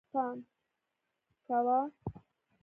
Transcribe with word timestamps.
پام 0.13 0.35
کوه 1.47 1.79